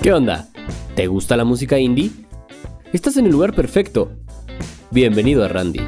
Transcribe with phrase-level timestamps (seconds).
[0.00, 0.48] ¿Qué onda?
[0.94, 2.10] ¿Te gusta la música indie?
[2.92, 4.12] Estás en el lugar perfecto.
[4.90, 5.80] Bienvenido a Randy.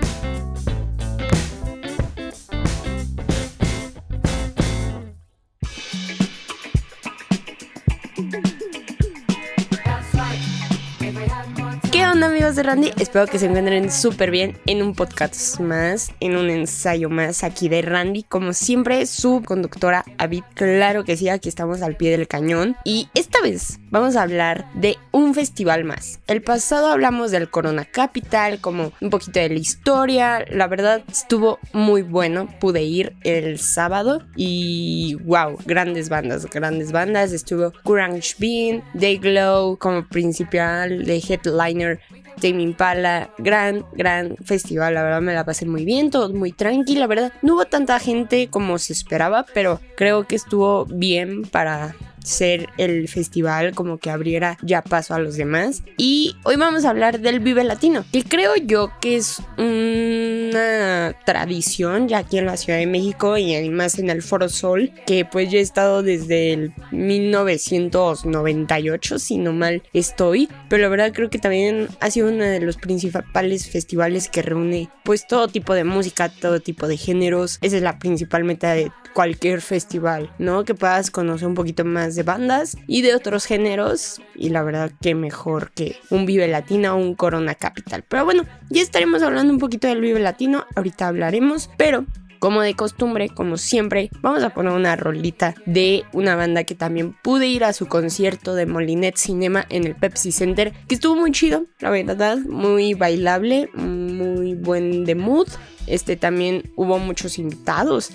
[12.60, 13.02] ¿Qué onda amigos de Randy?
[13.02, 17.70] Espero que se encuentren súper bien en un podcast más, en un ensayo más aquí
[17.70, 18.24] de Randy.
[18.24, 22.76] Como siempre, su conductora Avid, claro que sí, aquí estamos al pie del cañón.
[22.84, 26.20] Y esta vez vamos a hablar de un festival más.
[26.26, 30.44] El pasado hablamos del Corona Capital, como un poquito de la historia.
[30.50, 37.32] La verdad estuvo muy bueno, pude ir el sábado y wow, grandes bandas, grandes bandas.
[37.32, 42.00] Estuvo Courage Bean, Dayglow como principal de headliner
[42.40, 47.00] Tame Impala, gran, gran festival, la verdad me la pasé muy bien, todo muy tranquila,
[47.00, 47.32] la verdad.
[47.42, 53.08] No hubo tanta gente como se esperaba, pero creo que estuvo bien para ser el
[53.08, 55.82] festival como que abriera ya paso a los demás.
[55.96, 62.08] Y hoy vamos a hablar del Vive Latino, que creo yo que es una tradición
[62.08, 65.50] ya aquí en la Ciudad de México y además en el Foro Sol, que pues
[65.50, 71.38] yo he estado desde el 1998, si no mal estoy, pero la verdad creo que
[71.38, 76.28] también ha sido uno de los principales festivales que reúne pues todo tipo de música,
[76.28, 77.58] todo tipo de géneros.
[77.62, 80.64] Esa es la principal meta de cualquier festival, ¿no?
[80.64, 84.20] Que puedas conocer un poquito más de bandas y de otros géneros.
[84.34, 88.04] Y la verdad que mejor que un Vive Latino o un Corona Capital.
[88.08, 92.04] Pero bueno, ya estaremos hablando un poquito del Vive Latino, ahorita hablaremos, pero...
[92.40, 97.14] Como de costumbre, como siempre, vamos a poner una rolita de una banda que también
[97.22, 101.32] pude ir a su concierto de Molinet Cinema en el Pepsi Center, que estuvo muy
[101.32, 105.48] chido, la verdad, muy bailable, muy buen de mood.
[105.86, 108.10] Este también hubo muchos invitados.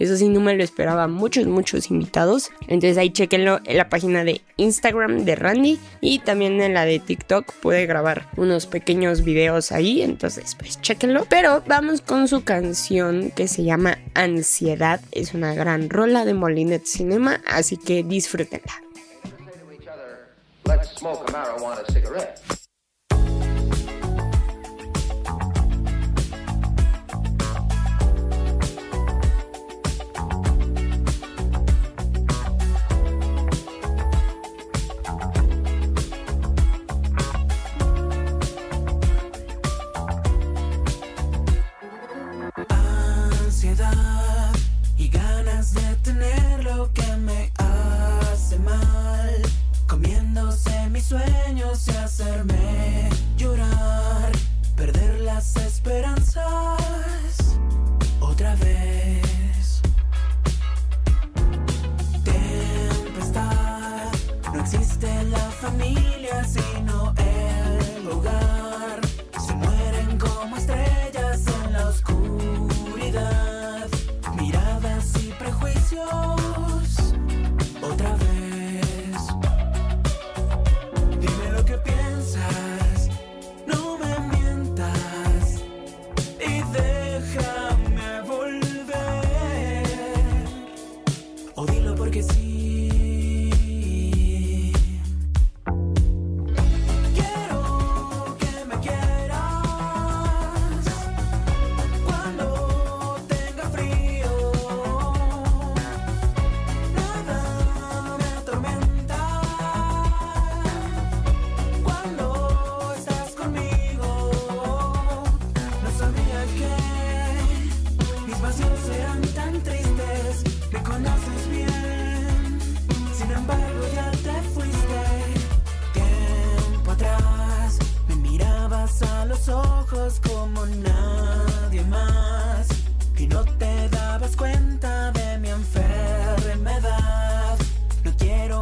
[0.00, 1.06] Eso sí, no me lo esperaba.
[1.06, 2.50] Muchos, muchos invitados.
[2.62, 5.78] Entonces ahí chequenlo en la página de Instagram de Randy.
[6.00, 7.52] Y también en la de TikTok.
[7.60, 10.02] Pude grabar unos pequeños videos ahí.
[10.02, 11.26] Entonces, pues chequenlo.
[11.28, 15.00] Pero vamos con su canción que se llama Ansiedad.
[15.12, 17.40] Es una gran rola de Molinet Cinema.
[17.46, 18.82] Así que disfrútenla.
[20.64, 21.20] Marijuana.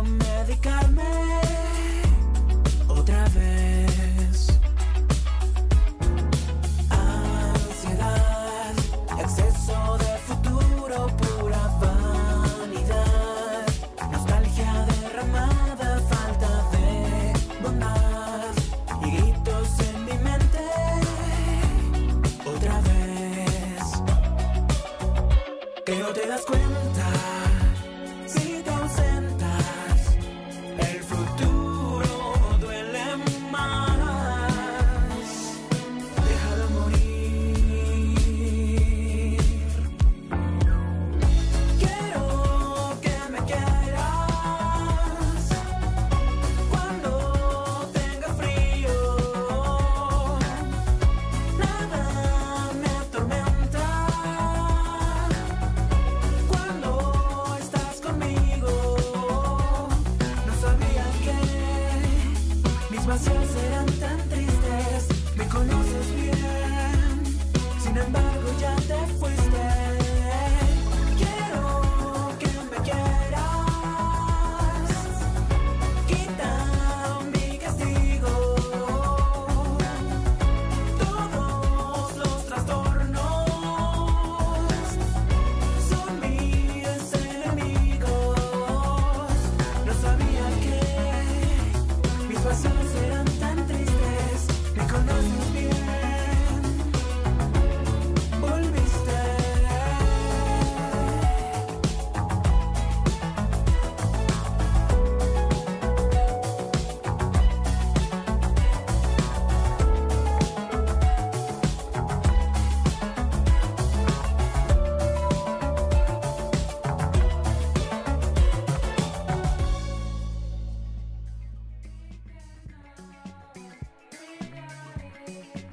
[0.03, 1.18] medicarme.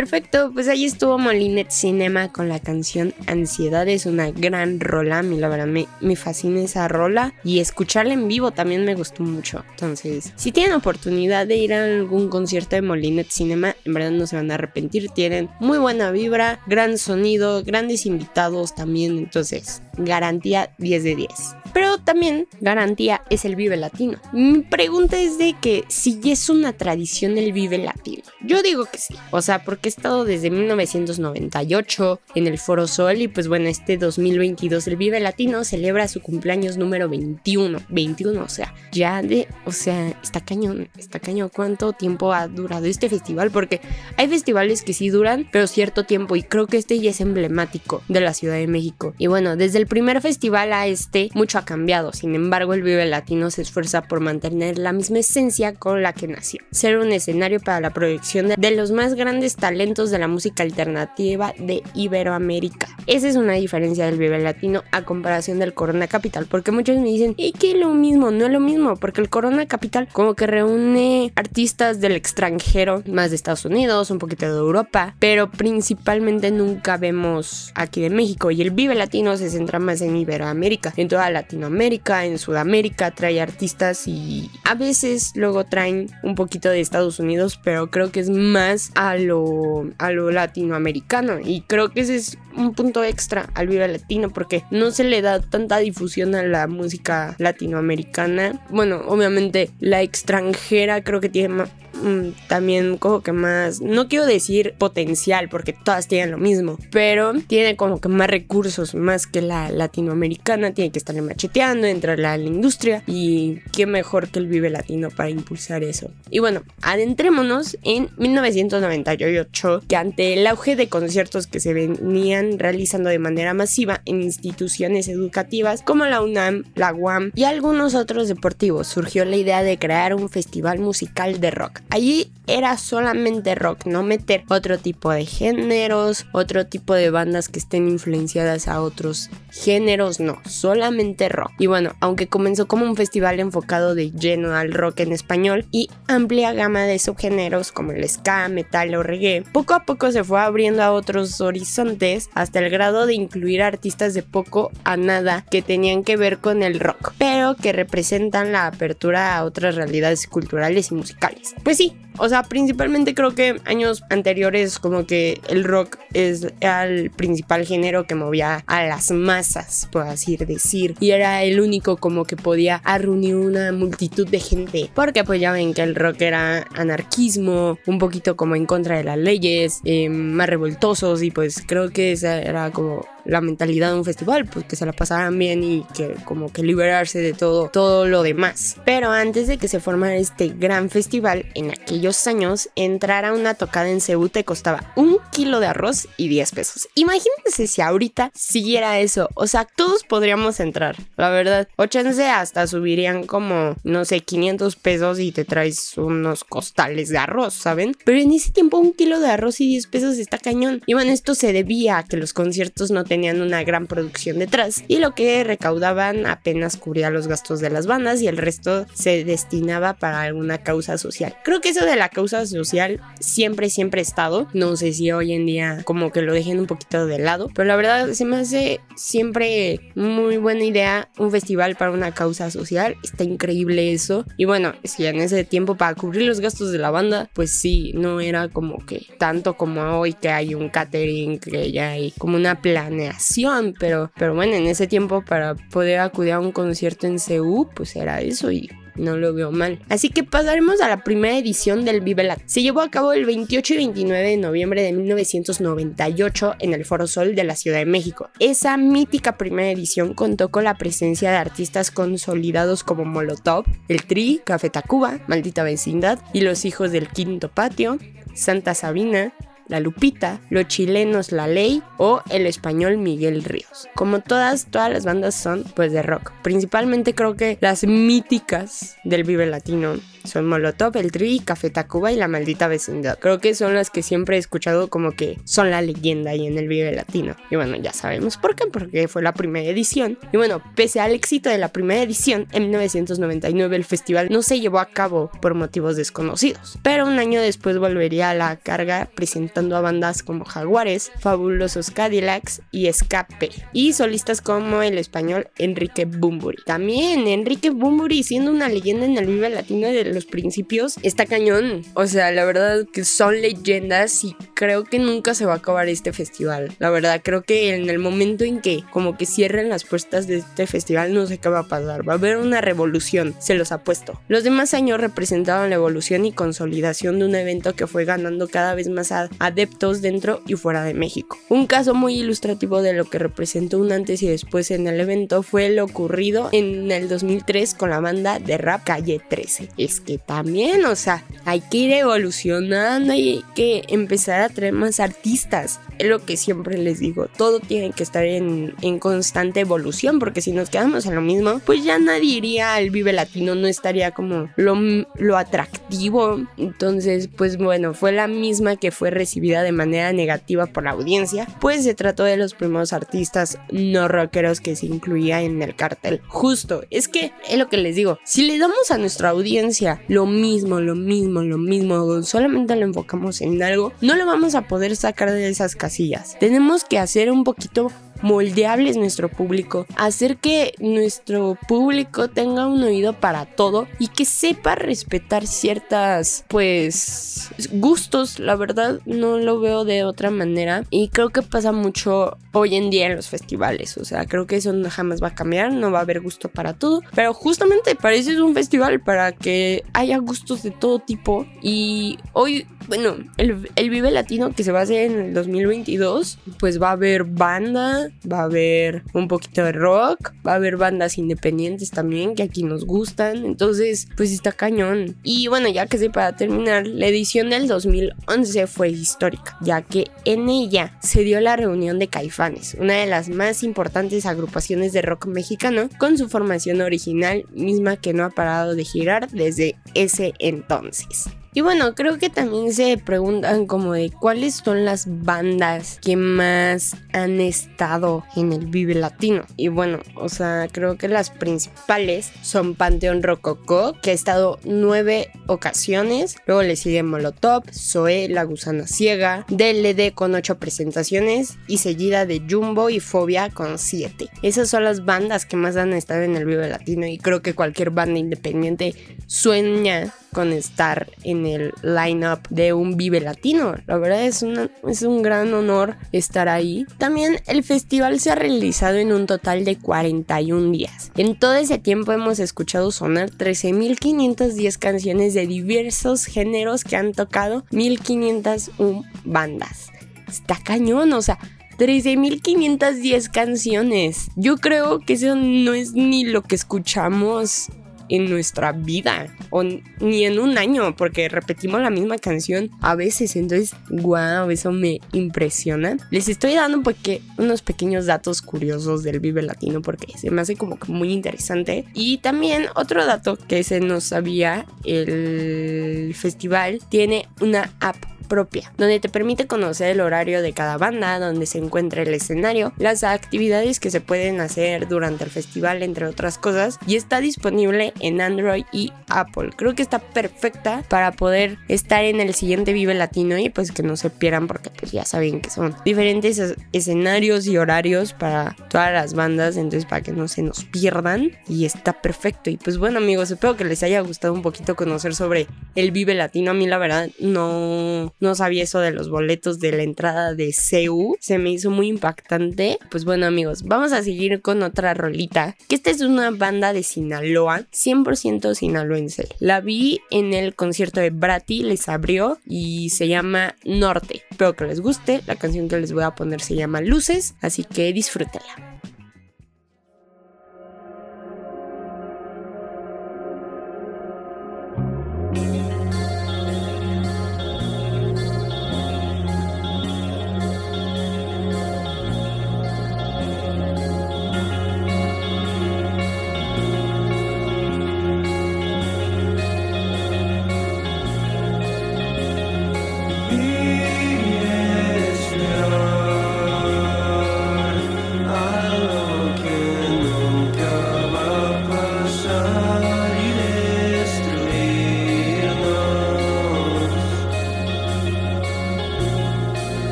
[0.00, 3.86] Perfecto, pues ahí estuvo Molinet Cinema con la canción Ansiedad.
[3.86, 8.14] Es una gran rola, a mí la verdad me, me fascina esa rola y escucharla
[8.14, 9.62] en vivo también me gustó mucho.
[9.72, 14.26] Entonces, si tienen oportunidad de ir a algún concierto de Molinet Cinema, en verdad no
[14.26, 15.10] se van a arrepentir.
[15.10, 19.18] Tienen muy buena vibra, gran sonido, grandes invitados también.
[19.18, 21.30] Entonces, garantía 10 de 10.
[21.72, 24.18] Pero también garantía es el Vive Latino.
[24.32, 28.22] Mi pregunta es de que si es una tradición el Vive Latino.
[28.42, 29.14] Yo digo que sí.
[29.30, 33.96] O sea, porque he estado desde 1998 en el Foro Sol y pues bueno, este
[33.96, 37.80] 2022 el Vive Latino celebra su cumpleaños número 21.
[37.88, 41.50] 21, o sea, ya de, o sea, está cañón, está cañón.
[41.54, 43.50] ¿Cuánto tiempo ha durado este festival?
[43.50, 43.80] Porque
[44.16, 48.02] hay festivales que sí duran, pero cierto tiempo y creo que este ya es emblemático
[48.08, 49.14] de la Ciudad de México.
[49.18, 52.12] Y bueno, desde el primer festival a este, mucho ha cambiado.
[52.12, 56.28] Sin embargo, el Vive Latino se esfuerza por mantener la misma esencia con la que
[56.28, 56.60] nació.
[56.70, 61.52] Ser un escenario para la proyección de, los más grandes talentos de la música alternativa
[61.58, 62.88] de Iberoamérica.
[63.06, 67.08] Esa es una diferencia del Vive Latino a comparación del Corona Capital, porque muchos me
[67.08, 68.30] dicen, ¿y qué lo mismo?
[68.30, 73.30] No es lo mismo, porque el Corona Capital como que reúne artistas del extranjero, más
[73.30, 78.50] de Estados Unidos, un poquito de Europa, pero principalmente nunca vemos aquí de México.
[78.50, 83.40] Y el Vive Latino se centra más en Iberoamérica, en toda Latinoamérica, en Sudamérica, trae
[83.40, 88.30] artistas y a veces luego traen un poquito de Estados Unidos, pero creo que es
[88.30, 91.40] más a lo, a lo latinoamericano.
[91.42, 95.22] Y creo que ese es un punto extra al Vive Latino porque no se le
[95.22, 98.64] da tanta difusión a la música latinoamericana.
[98.70, 101.64] Bueno, obviamente la extranjera creo que tiene
[102.02, 107.32] mm, también como que más, no quiero decir potencial porque todas tienen lo mismo, pero
[107.46, 112.36] tiene como que más recursos más que la latinoamericana, tiene que estar macheteando, entrar a
[112.38, 116.10] la industria y qué mejor que el Vive Latino para impulsar eso.
[116.30, 123.10] Y bueno, adentrémonos en 1998 que ante el auge de conciertos que se venían realizando
[123.10, 128.86] de manera masiva en instituciones educativas como la UNAM, la UAM y algunos otros deportivos,
[128.86, 131.80] surgió la idea de crear un festival musical de rock.
[131.90, 137.58] Allí era solamente rock, no meter otro tipo de géneros, otro tipo de bandas que
[137.58, 141.52] estén influenciadas a otros géneros, no, solamente rock.
[141.58, 145.90] Y bueno, aunque comenzó como un festival enfocado de lleno al rock en español y
[146.06, 150.40] amplia gama de subgéneros como el ska, metal o reggae, poco a poco se fue
[150.40, 155.62] abriendo a otros horizontes hasta el grado de incluir artistas de poco a nada que
[155.62, 160.90] tenían que ver con el rock, pero que representan la apertura a otras realidades culturales
[160.90, 161.54] y musicales.
[161.64, 167.10] Pues sí, o sea, principalmente creo que años anteriores como que el rock es el
[167.10, 170.94] principal género que movía a las masas, por así decir.
[171.00, 174.90] Y era el único como que podía reunir una multitud de gente.
[174.94, 179.04] Porque pues ya ven que el rock era anarquismo, un poquito como en contra de
[179.04, 183.98] las leyes, eh, más revoltosos y pues creo que esa era como la mentalidad de
[183.98, 187.68] un festival, pues que se la pasaran bien y que como que liberarse de todo,
[187.68, 188.76] todo lo demás.
[188.84, 193.54] Pero antes de que se formara este gran festival, en aquellos años, entrar a una
[193.54, 196.88] tocada en Ceú te costaba un kilo de arroz y 10 pesos.
[196.94, 201.68] Imagínense si ahorita siguiera eso, o sea, todos podríamos entrar, la verdad.
[201.76, 207.18] O chance hasta subirían como, no sé, 500 pesos y te traes unos costales de
[207.18, 207.96] arroz, ¿saben?
[208.04, 210.82] Pero en ese tiempo un kilo de arroz y 10 pesos está cañón.
[210.86, 214.84] Y bueno, esto se debía a que los conciertos no tenían una gran producción detrás
[214.88, 219.24] y lo que recaudaban apenas cubría los gastos de las bandas y el resto se
[219.24, 221.36] destinaba para alguna causa social.
[221.44, 224.48] Creo que eso de la causa social siempre, siempre ha estado.
[224.52, 227.66] No sé si hoy en día como que lo dejen un poquito de lado, pero
[227.66, 232.96] la verdad se me hace siempre muy buena idea un festival para una causa social.
[233.02, 234.24] Está increíble eso.
[234.36, 237.92] Y bueno, si en ese tiempo para cubrir los gastos de la banda, pues sí,
[237.94, 242.36] no era como que tanto como hoy que hay un catering, que ya hay como
[242.36, 247.18] una planeación, pero, pero bueno, en ese tiempo para poder acudir a un concierto en
[247.18, 249.80] CU, pues era eso y no lo veo mal.
[249.88, 252.40] Así que pasaremos a la primera edición del Vive Lat.
[252.46, 257.06] Se llevó a cabo el 28 y 29 de noviembre de 1998 en el Foro
[257.06, 258.30] Sol de la Ciudad de México.
[258.38, 264.40] Esa mítica primera edición contó con la presencia de artistas consolidados como Molotov, El Tri,
[264.44, 267.98] Café Tacuba, Maldita Vecindad y Los Hijos del Quinto Patio,
[268.34, 269.34] Santa Sabina,
[269.70, 273.88] la Lupita, los chilenos La Ley o el español Miguel Ríos.
[273.94, 276.32] Como todas, todas las bandas son pues de rock.
[276.42, 282.16] Principalmente creo que las míticas del Vive Latino Son Molotov, El Tri, Café Tacuba y
[282.16, 283.18] La Maldita Vecindad.
[283.18, 286.58] Creo que son las que siempre he escuchado como que son la leyenda ahí en
[286.58, 287.36] el Vive Latino.
[287.50, 290.18] Y bueno, ya sabemos por qué, porque fue la primera edición.
[290.32, 294.60] Y bueno, pese al éxito de la primera edición, en 1999 el festival no se
[294.60, 296.78] llevó a cabo por motivos desconocidos.
[296.82, 302.62] Pero un año después volvería a la carga presentando a bandas como Jaguares, Fabulosos Cadillacs
[302.70, 303.50] y Escape.
[303.72, 306.58] Y solistas como el español Enrique Bumburi.
[306.64, 311.82] También Enrique Bumburi siendo una leyenda en el Vive Latino de los principios, está cañón.
[311.94, 315.88] O sea, la verdad que son leyendas y creo que nunca se va a acabar
[315.88, 316.74] este festival.
[316.78, 320.38] La verdad, creo que en el momento en que como que cierren las puertas de
[320.38, 322.08] este festival no sé qué va a pasar.
[322.08, 324.20] Va a haber una revolución, se los apuesto.
[324.28, 328.74] Los demás años representaban la evolución y consolidación de un evento que fue ganando cada
[328.74, 331.38] vez más adeptos dentro y fuera de México.
[331.48, 335.42] Un caso muy ilustrativo de lo que representó un antes y después en el evento
[335.42, 339.68] fue lo ocurrido en el 2003 con la banda de rap Calle 13.
[339.76, 344.72] Es que también, o sea, hay que ir evolucionando y hay que empezar a traer
[344.72, 345.80] más artistas.
[346.00, 350.40] Es lo que siempre les digo, todo tiene que estar en, en constante evolución porque
[350.40, 354.12] si nos quedamos en lo mismo, pues ya nadie iría al Vive Latino, no estaría
[354.12, 354.74] como lo,
[355.16, 356.40] lo atractivo.
[356.56, 361.46] Entonces, pues bueno, fue la misma que fue recibida de manera negativa por la audiencia,
[361.60, 366.22] pues se trató de los primeros artistas no rockeros que se incluía en el cartel.
[366.28, 370.24] Justo, es que es lo que les digo, si le damos a nuestra audiencia lo
[370.24, 374.96] mismo, lo mismo, lo mismo, solamente lo enfocamos en algo, no lo vamos a poder
[374.96, 375.89] sacar de esas casillas.
[376.38, 377.90] Tenemos que hacer un poquito
[378.22, 384.74] moldeables nuestro público, hacer que nuestro público tenga un oído para todo y que sepa
[384.74, 391.42] respetar ciertas pues gustos, la verdad no lo veo de otra manera y creo que
[391.42, 395.28] pasa mucho hoy en día en los festivales, o sea, creo que eso jamás va
[395.28, 398.54] a cambiar, no va a haber gusto para todo, pero justamente para eso es un
[398.54, 404.52] festival, para que haya gustos de todo tipo y hoy, bueno, el, el Vive Latino
[404.52, 408.44] que se va a hacer en el 2022, pues va a haber banda, va a
[408.44, 413.44] haber un poquito de rock, va a haber bandas independientes también que aquí nos gustan,
[413.44, 415.16] entonces pues está cañón.
[415.22, 420.06] Y bueno, ya que sé para terminar, la edición del 2011 fue histórica, ya que
[420.24, 425.02] en ella se dio la reunión de Caifanes, una de las más importantes agrupaciones de
[425.02, 430.34] rock mexicano, con su formación original, misma que no ha parado de girar desde ese
[430.38, 431.30] entonces.
[431.52, 436.94] Y bueno, creo que también se preguntan como de cuáles son las bandas que más
[437.12, 439.44] han estado en el Vive Latino.
[439.56, 445.30] Y bueno, o sea, creo que las principales son Panteón Rococó, que ha estado nueve
[445.48, 446.36] ocasiones.
[446.46, 452.42] Luego le sigue Molotov, Zoé, La Gusana Ciega, DLD con ocho presentaciones y seguida de
[452.48, 454.28] Jumbo y Fobia con siete.
[454.42, 457.54] Esas son las bandas que más han estado en el Vive Latino y creo que
[457.54, 458.94] cualquier banda independiente
[459.26, 463.74] sueña con estar en el lineup de un Vive Latino.
[463.86, 464.44] La verdad es,
[464.88, 466.86] es un gran honor estar ahí.
[466.98, 471.12] También el festival se ha realizado en un total de 41 días.
[471.16, 477.64] En todo ese tiempo hemos escuchado sonar 13.510 canciones de diversos géneros que han tocado
[477.70, 479.90] 1.501 bandas.
[480.28, 481.38] Está cañón, o sea,
[481.78, 484.28] 13.510 canciones.
[484.36, 487.68] Yo creo que eso no es ni lo que escuchamos
[488.10, 493.36] en nuestra vida o ni en un año porque repetimos la misma canción a veces
[493.36, 495.96] entonces wow eso me impresiona.
[496.10, 500.56] Les estoy dando porque unos pequeños datos curiosos del Vive Latino porque se me hace
[500.56, 501.84] como que muy interesante.
[501.94, 507.96] Y también otro dato que se nos sabía el festival tiene una app
[508.30, 512.72] propia, donde te permite conocer el horario de cada banda, donde se encuentra el escenario,
[512.78, 517.92] las actividades que se pueden hacer durante el festival, entre otras cosas, y está disponible
[518.00, 519.50] en Android y Apple.
[519.56, 523.82] Creo que está perfecta para poder estar en el siguiente Vive Latino y pues que
[523.82, 528.54] no se pierdan porque pues ya saben que son diferentes es- escenarios y horarios para
[528.70, 532.48] todas las bandas, entonces para que no se nos pierdan y está perfecto.
[532.48, 536.14] Y pues bueno amigos, espero que les haya gustado un poquito conocer sobre el Vive
[536.14, 536.52] Latino.
[536.52, 540.52] A mí la verdad no, no sabía eso de los boletos de la entrada de
[540.52, 541.16] CEU.
[541.20, 542.78] Se me hizo muy impactante.
[542.90, 545.56] Pues bueno amigos, vamos a seguir con otra rolita.
[545.68, 549.28] Que esta es una banda de Sinaloa, 100% sinaloense.
[549.38, 554.22] La vi en el concierto de Brati, les abrió y se llama Norte.
[554.30, 555.22] Espero que les guste.
[555.26, 558.69] La canción que les voy a poner se llama Luces, así que disfrútenla.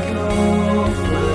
[0.00, 1.27] go.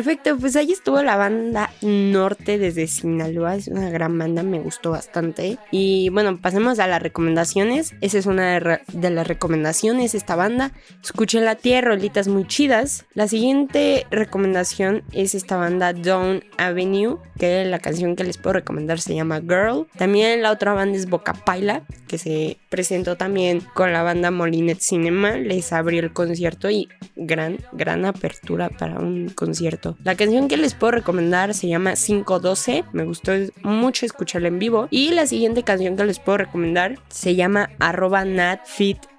[0.00, 3.56] Perfecto, pues ahí estuvo la banda Norte desde Sinaloa.
[3.56, 5.58] Es una gran banda, me gustó bastante.
[5.70, 7.92] Y bueno, pasemos a las recomendaciones.
[8.00, 8.58] Esa es una
[8.94, 10.72] de, las recomendaciones, esta banda.
[11.04, 13.04] Escúchenla, tiene rolitas muy chidas.
[13.12, 19.00] La siguiente recomendación es esta banda Down Avenue, que la canción que les puedo recomendar
[19.00, 19.86] se llama Girl.
[19.98, 24.80] También la otra banda es Boca Paila, que se presentó también con la banda Molinet
[24.80, 25.32] Cinema.
[25.32, 29.89] Les abrió el concierto y gran, gran apertura para un concierto.
[30.04, 32.84] La canción que les puedo recomendar se llama 512.
[32.92, 34.88] Me gustó mucho escucharla en vivo.
[34.90, 38.24] Y la siguiente canción que les puedo recomendar se llama arroba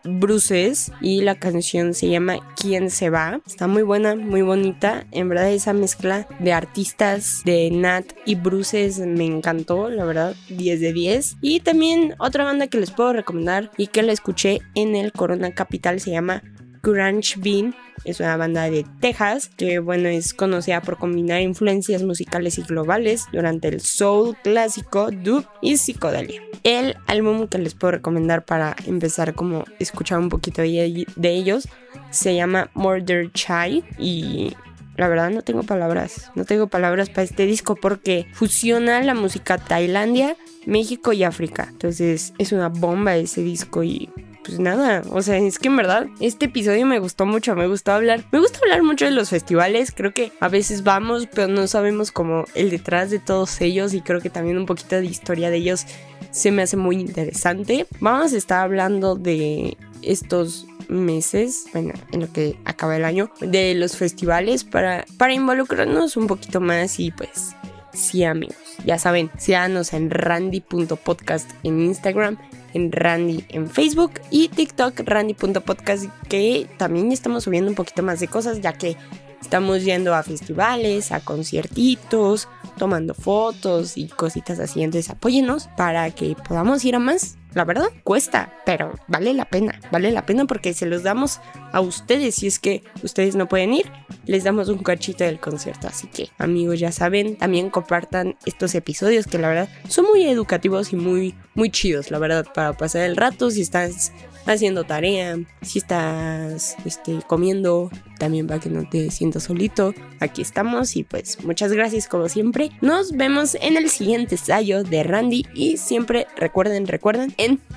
[0.04, 3.40] Bruces y la canción se llama ¿Quién se va?
[3.46, 5.06] Está muy buena, muy bonita.
[5.12, 10.80] En verdad esa mezcla de artistas de Nat y Bruces me encantó, la verdad, 10
[10.80, 11.38] de 10.
[11.42, 15.54] Y también otra banda que les puedo recomendar y que la escuché en el Corona
[15.54, 16.42] Capital se llama
[16.82, 17.76] Grunge Bean.
[18.04, 23.26] Es una banda de Texas que, bueno, es conocida por combinar influencias musicales y globales
[23.32, 26.42] durante el soul clásico, dub y psicodelia.
[26.64, 31.68] El álbum que les puedo recomendar para empezar como escuchar un poquito de de ellos
[32.12, 34.56] se llama Murder Chai y
[34.98, 39.58] la verdad no tengo palabras, no tengo palabras para este disco porque fusiona la música
[39.58, 40.36] Tailandia,
[40.66, 41.68] México y África.
[41.72, 44.10] Entonces es una bomba ese disco y
[44.44, 47.92] pues nada, o sea, es que en verdad este episodio me gustó mucho, me gustó
[47.92, 51.68] hablar, me gusta hablar mucho de los festivales, creo que a veces vamos, pero no
[51.68, 55.50] sabemos como el detrás de todos ellos y creo que también un poquito de historia
[55.50, 55.86] de ellos
[56.32, 57.86] se me hace muy interesante.
[58.00, 63.74] Vamos a estar hablando de estos meses, bueno, en lo que acaba el año, de
[63.76, 67.56] los festivales para, para involucrarnos un poquito más y pues
[67.94, 72.38] sí amigos, ya saben, síganos en randy.podcast en Instagram,
[72.74, 78.28] en Randy en Facebook y TikTok randy.podcast que también estamos subiendo un poquito más de
[78.28, 78.98] cosas ya que
[79.42, 84.84] estamos yendo a festivales, a conciertitos, tomando fotos y cositas así.
[84.84, 87.38] Entonces apóyenos para que podamos ir a más.
[87.54, 89.80] La verdad, cuesta, pero vale la pena.
[89.92, 91.40] Vale la pena porque se los damos
[91.74, 92.36] a ustedes.
[92.36, 93.92] Si es que ustedes no pueden ir,
[94.26, 95.88] les damos un cachito del concierto.
[95.88, 100.94] Así que, amigos, ya saben, también compartan estos episodios que la verdad son muy educativos
[100.94, 103.52] y muy, muy chidos, la verdad, para pasar el rato.
[103.52, 104.14] Si estás
[104.46, 109.94] haciendo tarea, si estás este, comiendo, también para que no te sientas solito.
[110.20, 112.72] Aquí estamos y pues muchas gracias como siempre.
[112.82, 117.34] Nos vemos en el siguiente ensayo de Randy y siempre recuerden, recuerden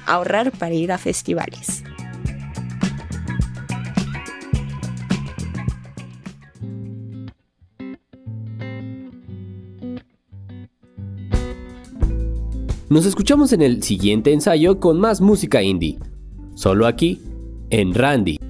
[0.07, 1.85] ahorrar para ir a festivales.
[12.91, 15.99] Nos escuchamos en el siguiente ensayo con más música indie.
[16.55, 17.21] Solo aquí,
[17.71, 18.44] en Randy.